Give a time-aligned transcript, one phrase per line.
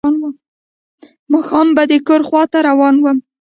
[1.31, 3.05] ماښام به د کور خواته روان و.